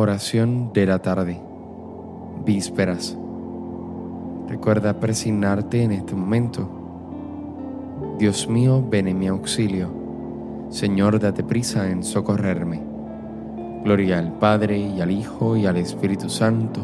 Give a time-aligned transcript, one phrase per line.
[0.00, 1.38] Oración de la tarde.
[2.46, 3.18] Vísperas.
[4.48, 6.66] Recuerda presignarte en este momento.
[8.18, 9.90] Dios mío, ven en mi auxilio.
[10.70, 12.80] Señor, date prisa en socorrerme.
[13.84, 16.80] Gloria al Padre y al Hijo y al Espíritu Santo,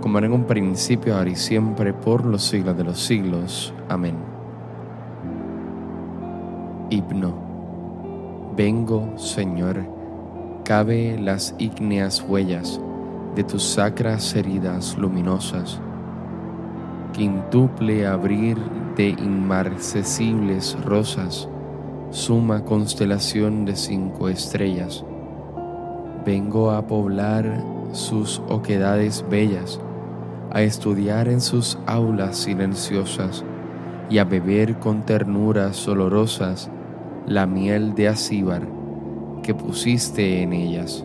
[0.00, 3.74] como en un principio, ahora y siempre, por los siglos de los siglos.
[3.88, 4.14] Amén.
[6.90, 7.34] Himno.
[8.56, 9.95] Vengo, Señor
[10.66, 12.80] cabe las ígneas huellas
[13.36, 15.80] de tus sacras heridas luminosas.
[17.12, 18.58] Quintuple abrir
[18.96, 21.48] de inmarcesibles rosas,
[22.10, 25.04] suma constelación de cinco estrellas.
[26.26, 29.78] Vengo a poblar sus oquedades bellas,
[30.50, 33.44] a estudiar en sus aulas silenciosas
[34.10, 36.68] y a beber con ternuras olorosas
[37.24, 38.75] la miel de Asíbar
[39.46, 41.04] que pusiste en ellas.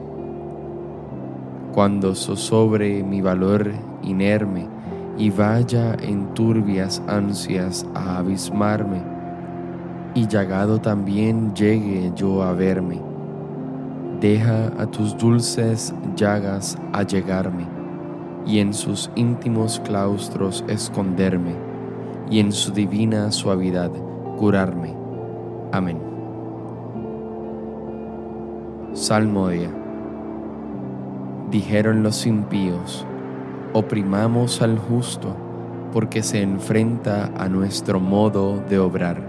[1.74, 3.72] Cuando zozobre mi valor
[4.02, 4.68] inerme
[5.16, 9.04] y vaya en turbias ansias a abismarme,
[10.16, 13.00] y llagado también llegue yo a verme,
[14.20, 17.68] deja a tus dulces llagas allegarme,
[18.48, 21.54] y en sus íntimos claustros esconderme,
[22.32, 23.92] y en su divina suavidad
[24.38, 24.96] curarme.
[25.72, 26.11] Amén.
[28.94, 29.70] Salmodia.
[31.50, 33.06] Dijeron los impíos,
[33.72, 35.34] oprimamos al justo
[35.94, 39.22] porque se enfrenta a nuestro modo de obrar.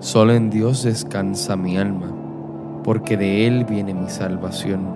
[0.00, 2.10] Solo en Dios descansa mi alma,
[2.82, 4.86] porque de Él viene mi salvación.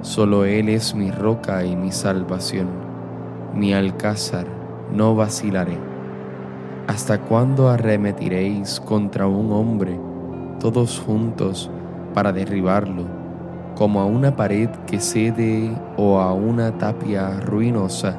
[0.00, 2.68] Solo Él es mi roca y mi salvación,
[3.54, 4.46] mi alcázar,
[4.94, 5.76] no vacilaré.
[6.86, 10.05] ¿Hasta cuándo arremetiréis contra un hombre?
[10.58, 11.70] Todos juntos
[12.14, 13.04] para derribarlo,
[13.76, 18.18] como a una pared que cede o a una tapia ruinosa.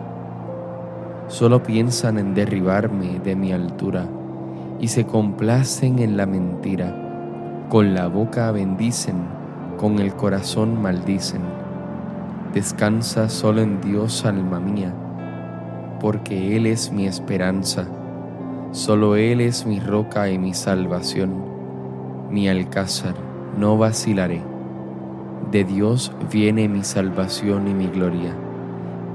[1.28, 4.08] Solo piensan en derribarme de mi altura
[4.80, 7.66] y se complacen en la mentira.
[7.70, 9.16] Con la boca bendicen,
[9.78, 11.42] con el corazón maldicen.
[12.54, 14.94] Descansa solo en Dios, alma mía,
[16.00, 17.88] porque Él es mi esperanza.
[18.72, 21.57] Solo Él es mi roca y mi salvación
[22.30, 23.16] mi alcázar,
[23.58, 24.42] no vacilaré.
[25.52, 28.36] De Dios viene mi salvación y mi gloria.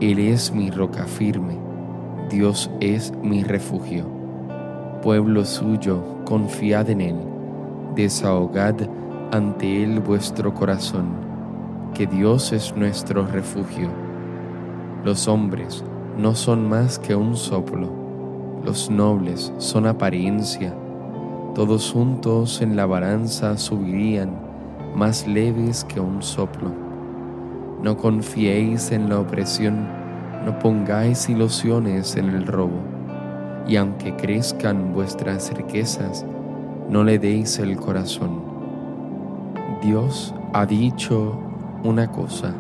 [0.01, 1.59] Él es mi roca firme,
[2.31, 4.07] Dios es mi refugio.
[5.03, 7.17] Pueblo suyo, confiad en Él,
[7.95, 8.75] desahogad
[9.31, 11.07] ante Él vuestro corazón,
[11.95, 13.89] que Dios es nuestro refugio.
[15.05, 15.85] Los hombres
[16.17, 17.91] no son más que un soplo,
[18.65, 20.75] los nobles son apariencia,
[21.55, 24.31] todos juntos en la balanza subirían
[24.95, 26.73] más leves que un soplo.
[27.83, 29.87] No confiéis en la opresión,
[30.47, 32.81] no pongáis ilusiones en el robo,
[33.69, 36.25] y aunque crezcan vuestras riquezas,
[36.89, 38.41] no le deis el corazón.
[39.83, 41.39] Dios ha dicho
[41.85, 42.55] una cosa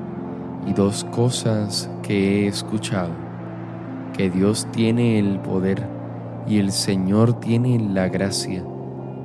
[0.66, 3.12] y dos cosas que he escuchado,
[4.14, 5.82] que Dios tiene el poder
[6.46, 8.62] y el Señor tiene la gracia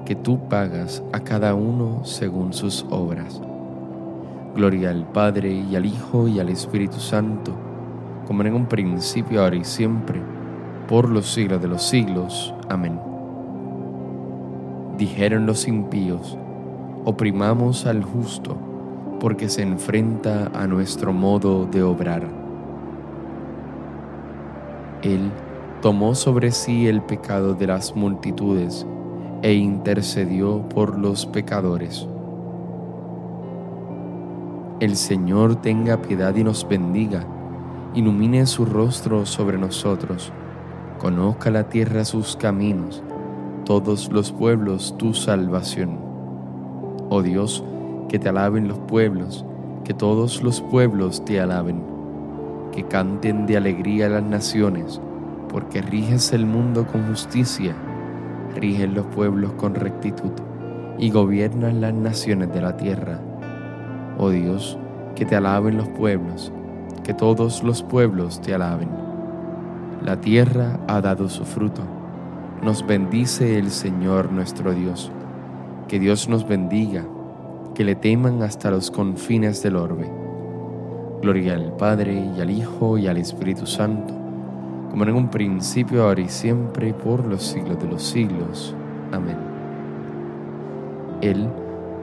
[0.08, 3.42] que tú pagas a cada uno según sus obras.
[4.56, 7.52] Gloria al Padre y al Hijo y al Espíritu Santo,
[8.26, 10.22] como en un principio, ahora y siempre,
[10.88, 12.54] por los siglos de los siglos.
[12.70, 12.98] Amén.
[14.98, 16.38] Dijeron los impíos,
[17.04, 18.56] oprimamos al justo,
[19.20, 22.24] porque se enfrenta a nuestro modo de obrar.
[25.02, 25.30] Él
[25.82, 28.88] tomó sobre sí el pecado de las multitudes,
[29.42, 32.08] e intercedió por los pecadores.
[34.80, 37.26] El Señor tenga piedad y nos bendiga,
[37.94, 40.32] ilumine su rostro sobre nosotros,
[41.00, 43.04] conozca la tierra sus caminos,
[43.66, 46.00] todos los pueblos tu salvación.
[47.10, 47.64] Oh Dios,
[48.10, 49.46] que te alaben los pueblos,
[49.84, 51.82] que todos los pueblos te alaben,
[52.72, 55.00] que canten de alegría las naciones,
[55.50, 57.76] porque riges el mundo con justicia
[58.58, 60.32] rigen los pueblos con rectitud
[60.98, 63.20] y gobiernan las naciones de la tierra.
[64.18, 64.78] Oh Dios,
[65.16, 66.52] que te alaben los pueblos,
[67.04, 68.90] que todos los pueblos te alaben.
[70.04, 71.82] La tierra ha dado su fruto.
[72.62, 75.12] Nos bendice el Señor nuestro Dios.
[75.88, 77.06] Que Dios nos bendiga,
[77.76, 80.12] que le teman hasta los confines del orbe.
[81.22, 84.27] Gloria al Padre y al Hijo y al Espíritu Santo
[84.98, 88.76] como en un principio, ahora y siempre, por los siglos de los siglos.
[89.12, 89.38] Amén.
[91.22, 91.48] Él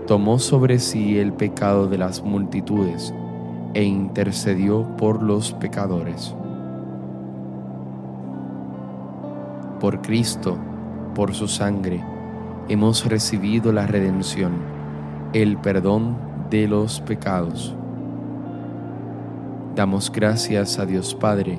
[0.06, 3.12] tomó sobre sí el pecado de las multitudes
[3.74, 6.36] e intercedió por los pecadores.
[9.80, 10.56] Por Cristo,
[11.16, 12.00] por su sangre,
[12.68, 14.52] hemos recibido la redención,
[15.32, 16.16] el perdón
[16.48, 17.74] de los pecados.
[19.74, 21.58] Damos gracias a Dios Padre,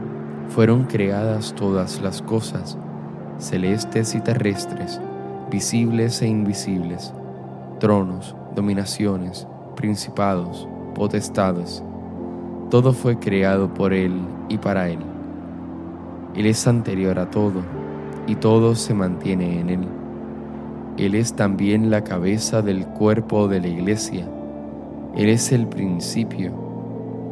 [0.53, 2.77] fueron creadas todas las cosas,
[3.37, 4.99] celestes y terrestres,
[5.49, 7.13] visibles e invisibles,
[7.79, 11.81] tronos, dominaciones, principados, potestades.
[12.69, 14.11] Todo fue creado por Él
[14.49, 14.99] y para Él.
[16.35, 17.61] Él es anterior a todo,
[18.27, 19.87] y todo se mantiene en Él.
[20.97, 24.27] Él es también la cabeza del cuerpo de la iglesia.
[25.15, 26.51] Él es el principio,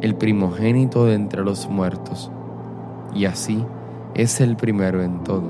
[0.00, 2.32] el primogénito de entre los muertos
[3.14, 3.64] y así
[4.14, 5.48] es el primero en todo,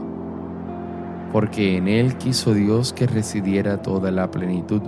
[1.32, 4.82] porque en Él quiso Dios que residiera toda la plenitud,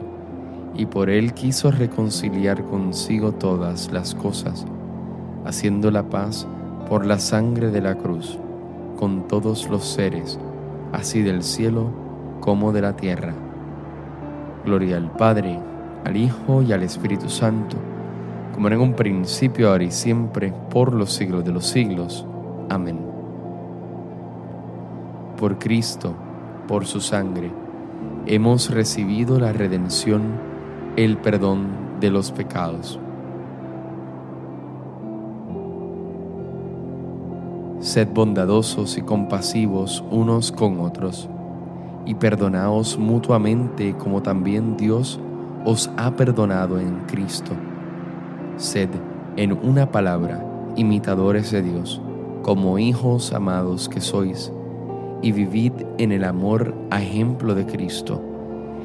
[0.75, 4.67] y por Él quiso reconciliar consigo todas las cosas,
[5.45, 6.47] haciendo la paz
[6.89, 8.39] por la sangre de la cruz,
[8.99, 10.39] con todos los seres,
[10.93, 11.91] así del cielo
[12.41, 13.35] como de la tierra.
[14.65, 15.59] Gloria al Padre,
[16.05, 17.77] al Hijo y al Espíritu Santo,
[18.55, 22.27] como en un principio, ahora y siempre, por los siglos de los siglos.
[22.73, 22.99] Amén.
[25.39, 26.15] Por Cristo,
[26.67, 27.53] por su sangre,
[28.25, 30.23] hemos recibido la redención,
[30.97, 31.67] el perdón
[32.01, 32.99] de los pecados.
[37.81, 41.29] Sed bondadosos y compasivos unos con otros,
[42.07, 45.21] y perdonaos mutuamente como también Dios
[45.67, 47.53] os ha perdonado en Cristo.
[48.57, 48.89] Sed,
[49.37, 50.43] en una palabra,
[50.75, 52.01] imitadores de Dios
[52.43, 54.53] como hijos amados que sois,
[55.23, 58.21] y vivid en el amor a ejemplo de Cristo,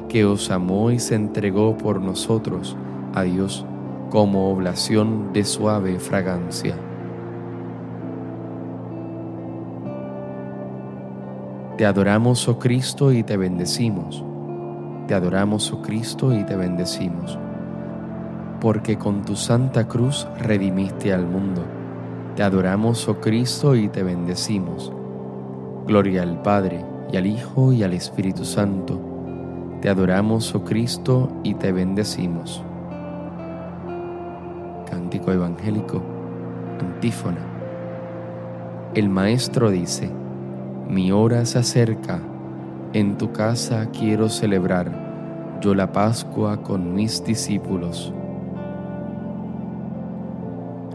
[0.08, 2.76] que os amó y se entregó por nosotros
[3.14, 3.66] a Dios
[4.10, 6.76] como oblación de suave fragancia.
[11.76, 14.24] Te adoramos, oh Cristo, y te bendecimos.
[15.06, 17.38] Te adoramos, oh Cristo, y te bendecimos.
[18.60, 21.77] Porque con tu santa cruz redimiste al mundo
[22.38, 24.92] te adoramos, oh Cristo, y te bendecimos.
[25.88, 29.00] Gloria al Padre, y al Hijo, y al Espíritu Santo.
[29.82, 32.62] Te adoramos, oh Cristo, y te bendecimos.
[34.88, 36.00] Cántico Evangélico,
[36.80, 37.40] antífona.
[38.94, 40.08] El Maestro dice,
[40.88, 42.20] mi hora se acerca,
[42.92, 48.12] en tu casa quiero celebrar yo la Pascua con mis discípulos.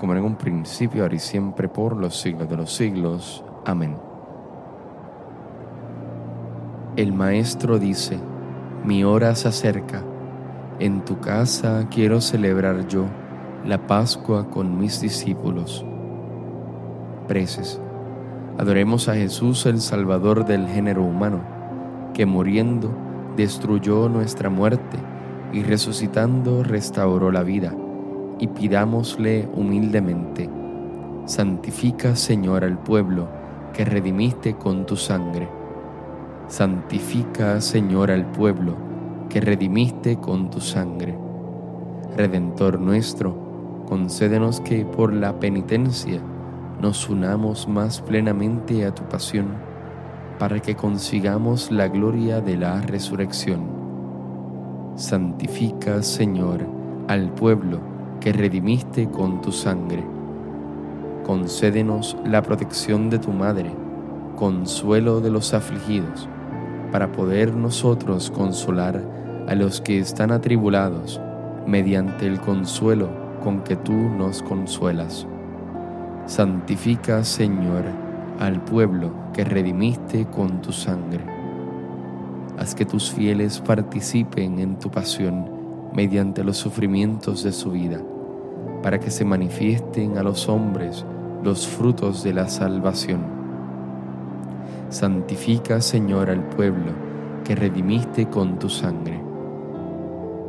[0.00, 3.44] como en un principio, ahora y siempre, por los siglos de los siglos.
[3.66, 3.96] Amén.
[6.96, 8.18] El Maestro dice,
[8.82, 10.02] mi hora se acerca.
[10.78, 13.04] En tu casa quiero celebrar yo
[13.64, 15.84] la Pascua con mis discípulos.
[17.28, 17.78] Preces.
[18.56, 21.42] Adoremos a Jesús el Salvador del género humano,
[22.14, 22.90] que muriendo
[23.36, 24.96] destruyó nuestra muerte
[25.52, 27.74] y resucitando restauró la vida,
[28.40, 30.50] y pidámosle humildemente,
[31.26, 33.28] santifica Señor al pueblo
[33.72, 35.60] que redimiste con tu sangre
[36.50, 38.74] Santifica, Señor, al pueblo
[39.28, 41.16] que redimiste con tu sangre.
[42.16, 46.20] Redentor nuestro, concédenos que por la penitencia
[46.80, 49.46] nos unamos más plenamente a tu pasión,
[50.40, 53.60] para que consigamos la gloria de la resurrección.
[54.96, 56.66] Santifica, Señor,
[57.06, 57.78] al pueblo
[58.20, 60.04] que redimiste con tu sangre.
[61.24, 63.70] Concédenos la protección de tu Madre,
[64.36, 66.28] consuelo de los afligidos
[66.92, 69.02] para poder nosotros consolar
[69.48, 71.20] a los que están atribulados
[71.66, 73.08] mediante el consuelo
[73.42, 75.26] con que tú nos consuelas.
[76.26, 77.84] Santifica, Señor,
[78.38, 81.24] al pueblo que redimiste con tu sangre.
[82.58, 85.59] Haz que tus fieles participen en tu pasión
[85.94, 88.00] mediante los sufrimientos de su vida,
[88.82, 91.04] para que se manifiesten a los hombres
[91.42, 93.40] los frutos de la salvación
[94.90, 96.90] Santifica, Señor, al pueblo
[97.44, 99.22] que redimiste con tu sangre.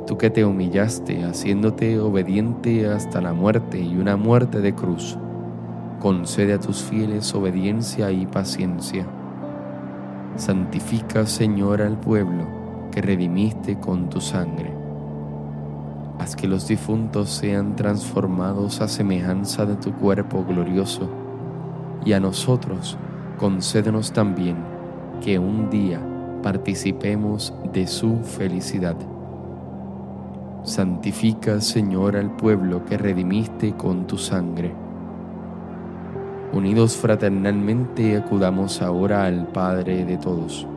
[0.07, 5.15] Tú que te humillaste, haciéndote obediente hasta la muerte y una muerte de cruz,
[5.99, 9.05] concede a tus fieles obediencia y paciencia.
[10.37, 12.47] Santifica, Señor, al pueblo
[12.91, 14.80] que redimiste con tu sangre.
[16.21, 21.09] Haz que los difuntos sean transformados a semejanza de tu cuerpo glorioso,
[22.05, 22.95] y a nosotros,
[23.39, 24.57] concédenos también
[25.19, 25.99] que un día
[26.43, 28.95] participemos de su felicidad.
[30.63, 34.71] Santifica, Señor, al pueblo que redimiste con tu sangre.
[36.53, 40.67] Unidos fraternalmente acudamos ahora al Padre de todos.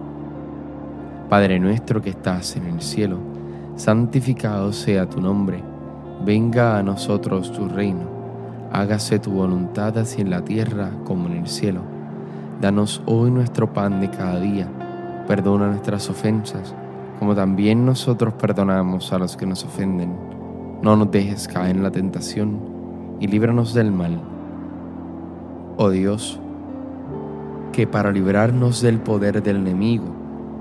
[1.29, 3.34] Padre nuestro que estás en el cielo,
[3.77, 5.63] santificado sea tu nombre,
[6.25, 8.07] venga a nosotros tu reino,
[8.73, 11.81] hágase tu voluntad así en la tierra como en el cielo.
[12.61, 14.69] Danos hoy nuestro pan de cada día.
[15.27, 16.75] Perdona nuestras ofensas,
[17.19, 20.15] como también nosotros perdonamos a los que nos ofenden.
[20.83, 22.59] No nos dejes caer en la tentación
[23.21, 24.21] y líbranos del mal.
[25.77, 26.39] Oh Dios,
[27.73, 30.05] que para librarnos del poder del enemigo,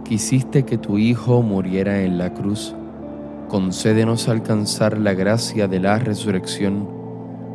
[0.04, 2.76] quisiste que tu Hijo muriera en la cruz,
[3.54, 6.90] concédenos alcanzar la gracia de la resurrección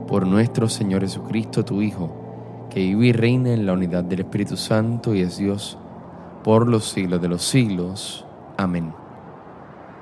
[0.06, 4.56] por nuestro Señor Jesucristo, tu Hijo que vive y reina en la unidad del Espíritu
[4.56, 5.76] Santo y es Dios
[6.44, 8.24] por los siglos de los siglos.
[8.56, 8.94] Amén.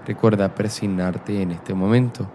[0.07, 2.29] Recuerda presignarte en este momento.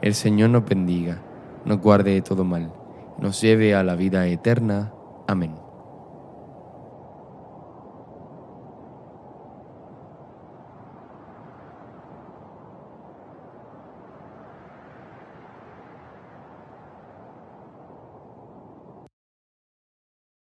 [0.00, 1.20] El Señor nos bendiga,
[1.64, 2.72] nos guarde de todo mal,
[3.18, 4.92] nos lleve a la vida eterna.
[5.26, 5.65] Amén.